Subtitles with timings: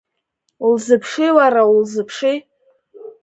[0.67, 2.35] Улзыԥши уара, улзыԥши…